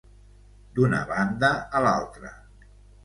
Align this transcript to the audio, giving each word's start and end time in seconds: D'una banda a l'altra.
D'una 0.79 1.01
banda 1.13 1.53
a 1.81 1.85
l'altra. 1.89 2.33